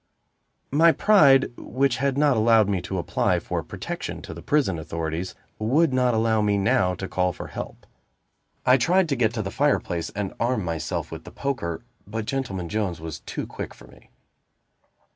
My 0.71 0.91
pride, 0.91 1.55
which 1.59 1.97
had 1.97 2.17
not 2.17 2.35
allowed 2.35 2.67
me 2.67 2.81
to 2.81 2.97
apply 2.97 3.37
for 3.37 3.61
protection 3.61 4.23
to 4.23 4.33
the 4.33 4.41
prison 4.41 4.79
authorities, 4.79 5.35
would 5.59 5.93
not 5.93 6.15
allow 6.15 6.41
me 6.41 6.57
now 6.57 6.95
to 6.95 7.07
call 7.07 7.33
for 7.33 7.45
help. 7.49 7.85
I 8.65 8.77
tried 8.77 9.07
to 9.09 9.15
get 9.15 9.31
to 9.35 9.43
the 9.43 9.51
fireplace 9.51 10.09
and 10.15 10.33
arm 10.39 10.65
myself 10.65 11.11
with 11.11 11.23
the 11.23 11.29
poker, 11.31 11.83
but 12.07 12.25
Gentleman 12.25 12.67
Jones 12.67 12.99
was 12.99 13.19
too 13.19 13.45
quick 13.45 13.75
for 13.75 13.85
me. 13.85 14.09